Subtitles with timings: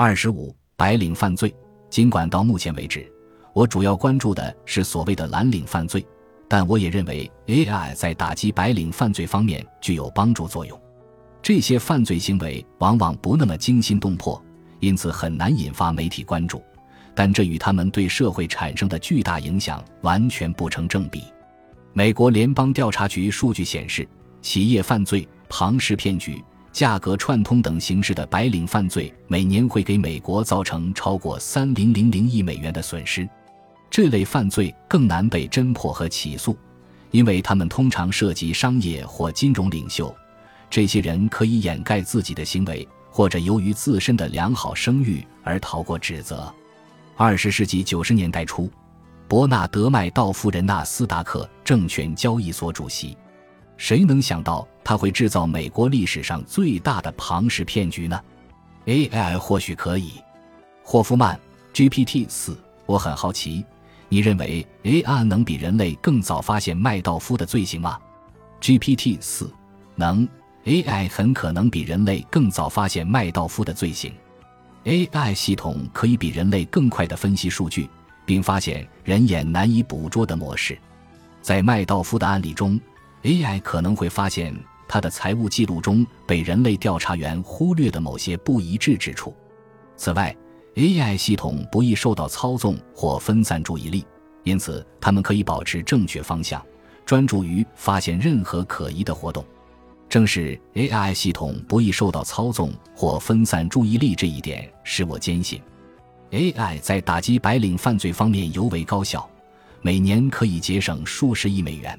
[0.00, 1.52] 二十五，白领犯罪。
[1.90, 3.12] 尽管到目前为止，
[3.52, 6.06] 我主要关注的是所谓的蓝领犯罪，
[6.46, 10.80] 但我也认为 AI 在打击白领犯罪方面具有帮助作用。
[11.42, 14.40] 这些犯罪行为往往不那么惊心动魄，
[14.78, 16.62] 因此很难引发媒体关注，
[17.12, 21.24] 但这与他们对社会产生的巨大影响完全不成正比。
[21.92, 24.08] 美国联邦调查局数据显示，
[24.42, 26.40] 企业犯罪、庞氏骗局。
[26.78, 33.28] 价格串通等形式的白领犯罪，每年会给美国造成超过三零零零亿美元的损失。
[33.90, 36.56] 这类犯罪更难被侦破和起诉，
[37.10, 40.14] 因为他们通常涉及商业或金融领袖。
[40.70, 46.54] 这些人可以掩盖自己的行为，或者由于自身的良好声誉而逃过指责。
[47.16, 48.70] 二十世纪九十年代初，
[49.26, 53.16] 伯纳德·麦道夫人纳斯达克证券交易所主席。
[53.78, 58.20] 谁能想到他会制造美国历史上最大的庞氏骗局呢
[58.86, 60.14] ？AI 或许可以。
[60.82, 61.38] 霍夫曼
[61.72, 63.64] ，GPT 四，我很好奇，
[64.08, 67.98] 你认为 AI 能比人类更早发现麦道夫的罪行吗
[68.60, 69.50] ？GPT 四，
[69.94, 70.28] 能。
[70.64, 74.12] AI 很可能比人类更早发现麦道夫的罪行。
[74.84, 77.88] AI 系统可以比人类更快地分析数据，
[78.26, 80.76] 并发现人眼难以捕捉的模式。
[81.40, 82.78] 在麦道夫的案例中。
[83.22, 84.54] AI 可能会发现
[84.86, 89.34] 他的财务记录中被人类调查员忽略的某些不一致之处。
[89.96, 90.34] 此外
[90.76, 94.06] ，AI 系统不易受到操纵或分散注意力，
[94.44, 96.64] 因此他们可以保持正确方向，
[97.04, 99.44] 专注于发现任何可疑的活动。
[100.08, 105.60] 正是 AI 系统不易受到操纵或分散注意力这一点，使我坚信
[106.30, 109.28] AI 在打击白领犯罪方面尤为高效，
[109.82, 111.98] 每年可以节省数十亿美元。